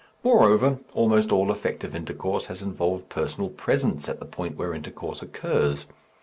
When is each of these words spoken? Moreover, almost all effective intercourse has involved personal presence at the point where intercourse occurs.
Moreover, 0.23 0.79
almost 0.95 1.31
all 1.31 1.51
effective 1.51 1.93
intercourse 1.93 2.47
has 2.47 2.63
involved 2.63 3.07
personal 3.09 3.49
presence 3.51 4.09
at 4.09 4.19
the 4.19 4.25
point 4.25 4.57
where 4.57 4.73
intercourse 4.73 5.21
occurs. 5.21 5.85